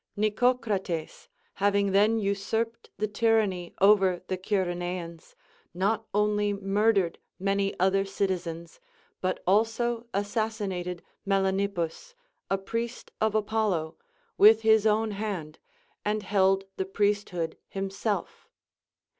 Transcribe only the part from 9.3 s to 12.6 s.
also assassinated Mela nippus, a